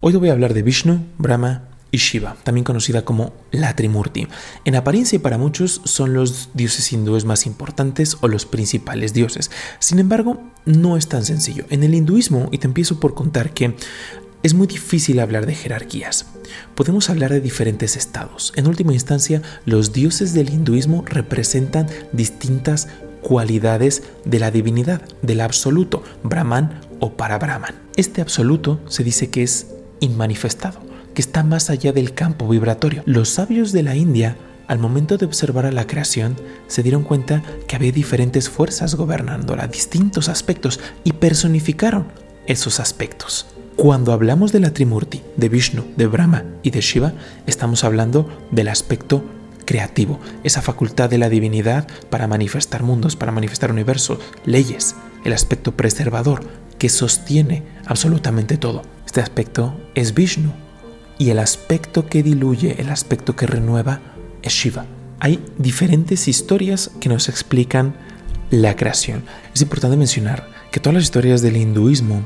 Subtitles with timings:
[0.00, 4.28] Hoy te voy a hablar de Vishnu, Brahma y Shiva, también conocida como la Trimurti.
[4.64, 9.50] En apariencia y para muchos son los dioses hindúes más importantes o los principales dioses.
[9.80, 11.64] Sin embargo, no es tan sencillo.
[11.70, 13.74] En el hinduismo, y te empiezo por contar que
[14.44, 16.26] es muy difícil hablar de jerarquías.
[16.76, 18.52] Podemos hablar de diferentes estados.
[18.54, 22.86] En última instancia, los dioses del hinduismo representan distintas
[23.20, 27.74] cualidades de la divinidad, del absoluto, Brahman o para Brahman.
[27.96, 29.66] Este absoluto se dice que es
[30.00, 30.80] inmanifestado,
[31.14, 33.02] que está más allá del campo vibratorio.
[33.06, 37.42] Los sabios de la India, al momento de observar a la creación, se dieron cuenta
[37.66, 42.08] que había diferentes fuerzas gobernándola, distintos aspectos, y personificaron
[42.46, 43.46] esos aspectos.
[43.76, 47.12] Cuando hablamos de la Trimurti, de Vishnu, de Brahma y de Shiva,
[47.46, 49.24] estamos hablando del aspecto
[49.64, 55.76] creativo, esa facultad de la divinidad para manifestar mundos, para manifestar universos, leyes, el aspecto
[55.76, 56.40] preservador
[56.78, 58.82] que sostiene absolutamente todo.
[59.08, 60.52] Este aspecto es Vishnu
[61.16, 64.02] y el aspecto que diluye, el aspecto que renueva
[64.42, 64.84] es Shiva.
[65.18, 67.96] Hay diferentes historias que nos explican
[68.50, 69.24] la creación.
[69.54, 72.20] Es importante mencionar que todas las historias del hinduismo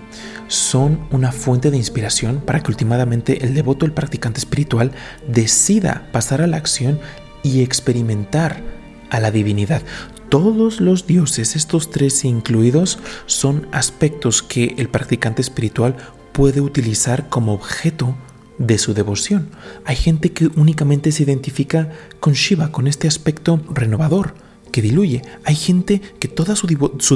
[0.48, 4.91] son una fuente de inspiración para que últimamente el devoto, el practicante espiritual,
[5.28, 6.99] decida pasar a la acción
[7.45, 8.61] y experimentar
[9.09, 9.83] a la divinidad.
[10.28, 15.95] Todos los dioses, estos tres incluidos, son aspectos que el practicante espiritual
[16.33, 18.14] puede utilizar como objeto
[18.58, 19.48] de su devoción.
[19.84, 24.34] Hay gente que únicamente se identifica con Shiva, con este aspecto renovador
[24.73, 25.23] que diluye.
[25.45, 26.67] Hay gente que toda su,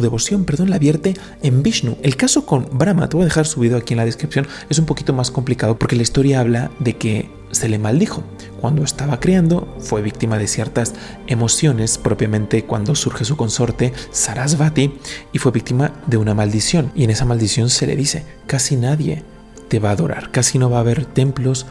[0.01, 1.97] devoción perdón, la vierte en Vishnu.
[2.03, 4.87] El caso con Brahma, te voy a dejar subido aquí en la descripción, es un
[4.87, 8.23] poquito más complicado porque la historia habla de que se le maldijo.
[8.61, 10.95] Cuando estaba criando, fue víctima de ciertas
[11.27, 14.93] emociones, propiamente cuando surge su consorte Sarasvati,
[15.33, 16.93] y fue víctima de una maldición.
[16.95, 19.23] Y en esa maldición se le dice, casi nadie
[19.69, 21.67] te va a adorar, casi no va a haber templos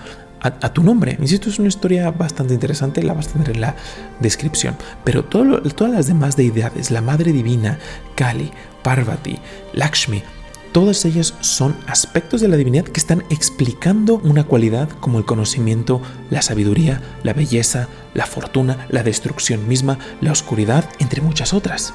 [0.45, 1.17] a, tu nombre.
[1.19, 3.75] Insisto, es una historia bastante interesante, la vas a tener en la
[4.19, 4.75] descripción.
[5.03, 7.79] Pero todas las demás deidades, la Madre Divina,
[8.15, 8.51] Kali,
[8.83, 9.39] Parvati,
[9.73, 10.23] Lakshmi,
[10.71, 16.01] Todas ellas son aspectos de la divinidad que están explicando una cualidad como el conocimiento,
[16.29, 21.93] la sabiduría, la belleza, la fortuna, la destrucción misma, la oscuridad, entre muchas otras.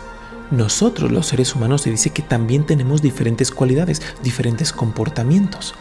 [0.51, 5.75] Nosotros los seres humanos se dice que también tenemos diferentes cualidades, diferentes comportamientos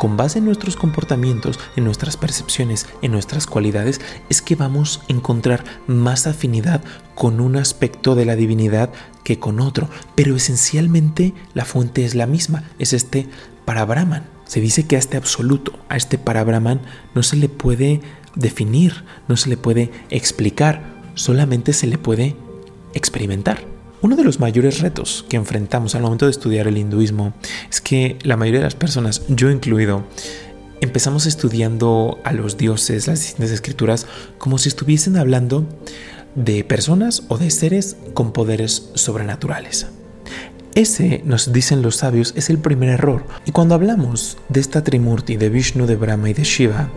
[0.00, 4.00] con base en nuestros comportamientos, en nuestras percepciones, en nuestras cualidades,
[4.30, 6.82] es que vamos a encontrar más afinidad
[7.14, 8.88] con un aspecto de la divinidad
[9.24, 9.90] que con otro.
[10.14, 13.28] Pero esencialmente la fuente es la misma, es este
[13.66, 14.24] para Brahman.
[14.46, 16.80] Se dice que a este absoluto, a este para Brahman,
[17.14, 18.00] no se le puede
[18.34, 20.82] definir, no se le puede explicar,
[21.14, 22.36] solamente se le puede
[22.94, 23.66] experimentar.
[24.02, 27.34] Uno de los mayores retos que enfrentamos al momento de estudiar el hinduismo
[27.70, 30.04] es que la mayoría de las personas, yo incluido,
[30.80, 34.06] empezamos estudiando a los dioses, las distintas escrituras,
[34.38, 35.66] como si estuviesen hablando
[36.34, 39.88] de personas o de seres con poderes sobrenaturales.
[40.74, 43.26] Ese, nos dicen los sabios, es el primer error.
[43.44, 46.88] Y cuando hablamos de esta Trimurti, de Vishnu, de Brahma y de Shiva,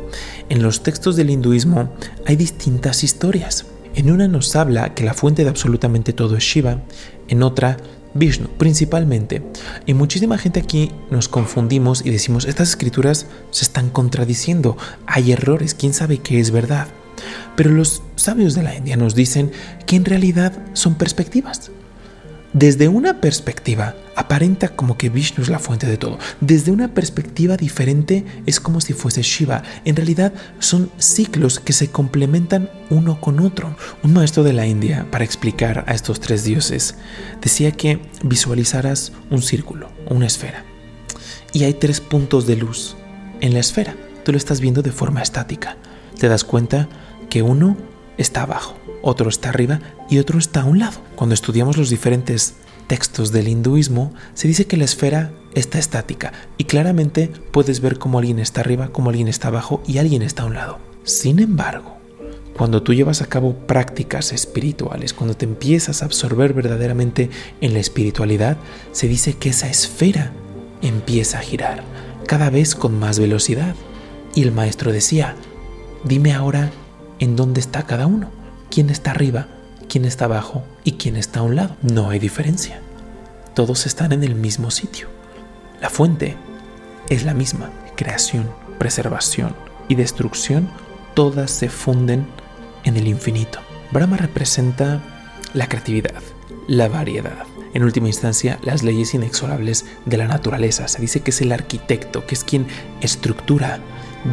[0.47, 1.91] en los textos del hinduismo
[2.25, 3.65] hay distintas historias.
[3.95, 6.81] En una nos habla que la fuente de absolutamente todo es Shiva,
[7.27, 7.77] en otra
[8.15, 9.43] Vishnu principalmente.
[9.85, 15.73] Y muchísima gente aquí nos confundimos y decimos, estas escrituras se están contradiciendo, hay errores,
[15.73, 16.87] quién sabe qué es verdad.
[17.55, 19.51] Pero los sabios de la India nos dicen
[19.85, 21.71] que en realidad son perspectivas.
[22.53, 26.19] Desde una perspectiva, aparenta como que Vishnu es la fuente de todo.
[26.39, 29.63] Desde una perspectiva diferente, es como si fuese Shiva.
[29.85, 33.75] En realidad, son ciclos que se complementan uno con otro.
[34.03, 36.95] Un maestro de la India, para explicar a estos tres dioses,
[37.41, 40.63] decía que visualizaras un círculo, una esfera.
[41.53, 42.95] Y hay tres puntos de luz
[43.41, 43.95] en la esfera.
[44.23, 45.77] Tú lo estás viendo de forma estática.
[46.19, 46.87] Te das cuenta
[47.31, 47.77] que uno
[48.17, 50.99] está abajo, otro está arriba y otro está a un lado.
[51.15, 52.55] Cuando estudiamos los diferentes
[52.87, 58.17] textos del hinduismo, se dice que la esfera está estática y claramente puedes ver cómo
[58.17, 60.79] alguien está arriba, cómo alguien está abajo y alguien está a un lado.
[61.03, 61.97] Sin embargo,
[62.57, 67.29] cuando tú llevas a cabo prácticas espirituales, cuando te empiezas a absorber verdaderamente
[67.61, 68.57] en la espiritualidad,
[68.93, 70.31] se dice que esa esfera
[70.81, 71.83] empieza a girar
[72.25, 73.75] cada vez con más velocidad.
[74.33, 75.35] Y el maestro decía,
[76.03, 76.71] dime ahora
[77.19, 78.42] en dónde está cada uno
[78.73, 79.45] quién está arriba,
[79.87, 81.75] quién está abajo y quién está a un lado.
[81.83, 82.81] No hay diferencia.
[83.53, 85.09] Todos están en el mismo sitio.
[85.79, 86.35] La fuente
[87.07, 87.69] es la misma.
[87.95, 88.49] Creación,
[88.79, 89.55] preservación
[89.89, 90.71] y destrucción,
[91.13, 92.25] todas se funden
[92.83, 93.59] en el infinito.
[93.91, 95.03] Brahma representa
[95.53, 96.23] la creatividad,
[96.67, 100.87] la variedad, en última instancia, las leyes inexorables de la naturaleza.
[100.87, 102.65] Se dice que es el arquitecto, que es quien
[103.01, 103.79] estructura.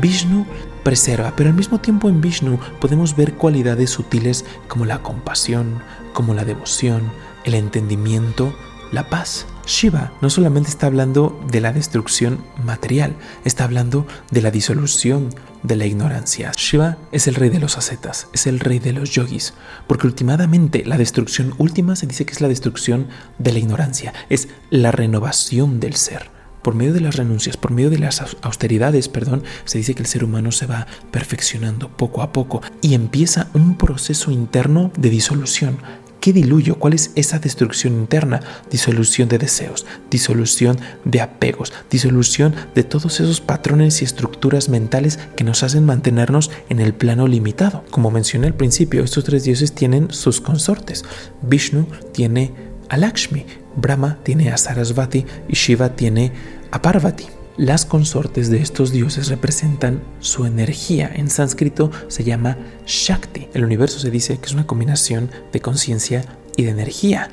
[0.01, 0.47] Vishnu
[0.83, 5.83] preserva, pero al mismo tiempo en Vishnu podemos ver cualidades sutiles como la compasión,
[6.13, 7.13] como la devoción,
[7.45, 8.55] el entendimiento,
[8.93, 9.47] la paz.
[9.67, 15.33] Shiva no solamente está hablando de la destrucción material, está hablando de la disolución
[15.63, 16.51] de la ignorancia.
[16.57, 19.55] Shiva es el rey de los ascetas, es el rey de los yogis,
[19.87, 24.49] porque últimamente la destrucción última se dice que es la destrucción de la ignorancia, es
[24.71, 26.40] la renovación del ser.
[26.63, 30.09] Por medio de las renuncias, por medio de las austeridades, perdón, se dice que el
[30.09, 35.79] ser humano se va perfeccionando poco a poco y empieza un proceso interno de disolución
[36.21, 36.79] ¿Qué diluyo?
[36.79, 38.41] ¿Cuál es esa destrucción interna?
[38.71, 45.45] Disolución de deseos, disolución de apegos, disolución de todos esos patrones y estructuras mentales que
[45.45, 47.85] nos hacen mantenernos en el plano limitado.
[47.91, 51.07] Como mencioné al principio, estos tres dioses tienen sus consortes.
[51.41, 52.53] Vishnu tiene
[52.91, 53.47] a Lakshmi,
[53.77, 56.33] Brahma tiene a Sarasvati y Shiva tiene
[56.71, 57.27] a Parvati.
[57.57, 61.11] Las consortes de estos dioses representan su energía.
[61.15, 63.49] En sánscrito se llama Shakti.
[63.55, 66.25] El universo se dice que es una combinación de conciencia
[66.57, 67.31] y de energía.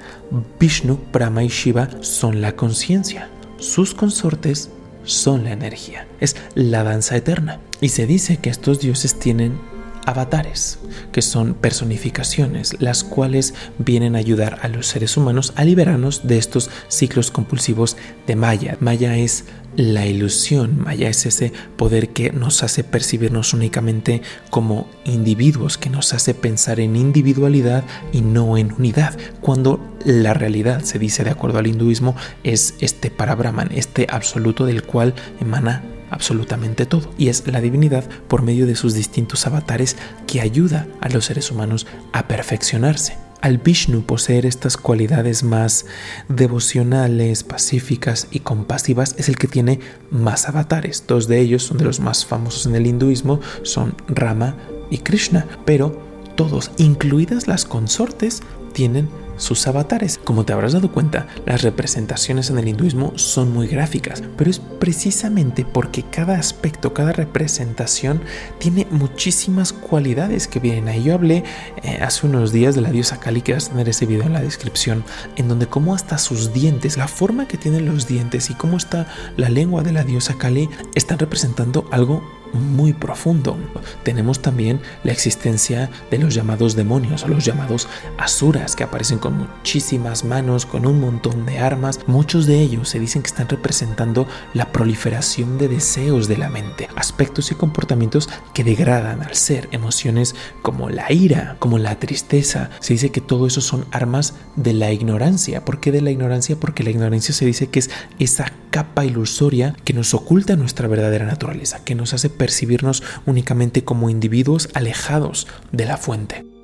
[0.60, 3.30] Vishnu, Brahma y Shiva son la conciencia.
[3.58, 4.70] Sus consortes
[5.06, 6.08] son la energía.
[6.20, 7.60] Es la danza eterna.
[7.82, 9.60] Y se dice que estos dioses tienen
[10.08, 10.80] avatares,
[11.12, 16.38] que son personificaciones, las cuales vienen a ayudar a los seres humanos a liberarnos de
[16.38, 18.78] estos ciclos compulsivos de Maya.
[18.80, 19.44] Maya es
[19.76, 26.14] la ilusión maya es ese poder que nos hace percibirnos únicamente como individuos, que nos
[26.14, 31.60] hace pensar en individualidad y no en unidad, cuando la realidad, se dice de acuerdo
[31.60, 37.48] al hinduismo, es este para Brahman, este absoluto del cual emana absolutamente todo, y es
[37.48, 39.96] la divinidad por medio de sus distintos avatares
[40.26, 43.18] que ayuda a los seres humanos a perfeccionarse.
[43.42, 45.86] Al Vishnu poseer estas cualidades más
[46.28, 51.04] devocionales, pacíficas y compasivas es el que tiene más avatares.
[51.08, 54.56] Dos de ellos son de los más famosos en el hinduismo, son Rama
[54.90, 56.02] y Krishna, pero
[56.36, 58.42] todos, incluidas las consortes,
[58.74, 60.20] tienen sus avatares.
[60.24, 64.60] Como te habrás dado cuenta, las representaciones en el hinduismo son muy gráficas, pero es
[64.60, 68.22] precisamente porque cada aspecto, cada representación
[68.60, 71.04] tiene muchísimas cualidades que vienen ahí.
[71.04, 71.44] Yo hablé
[71.84, 74.34] eh, hace unos días de la diosa Kali, que vas a tener ese video en
[74.34, 75.04] la descripción,
[75.36, 79.08] en donde cómo hasta sus dientes, la forma que tienen los dientes y cómo está
[79.38, 83.58] la lengua de la diosa Kali, están representando algo muy profundo.
[84.04, 89.38] Tenemos también la existencia de los llamados demonios o los llamados asuras que aparecen con
[89.38, 92.00] muchísimas manos, con un montón de armas.
[92.08, 96.90] Muchos de ellos se dicen que están representando la proliferación de deseos de la mente,
[96.96, 102.70] aspectos y comportamientos que degradan al ser, emociones como la ira, como la tristeza.
[102.80, 105.66] Se dice que todo eso son armas de la ignorancia.
[105.66, 106.60] ¿Por qué de la ignorancia?
[106.60, 107.90] Porque la ignorancia se dice que es
[108.20, 114.10] esa capa ilusoria que nos oculta nuestra verdadera naturaleza, que nos hace percibirnos únicamente como
[114.10, 116.57] individuos alejados de la fuente.